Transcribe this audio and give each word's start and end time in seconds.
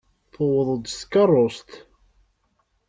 Tuweḍ-d 0.33 0.85
s 0.89 0.99
tkeṛṛust. 1.01 1.69